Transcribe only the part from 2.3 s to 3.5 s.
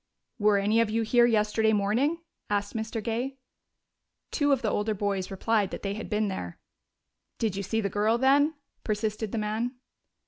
asked Mr. Gay.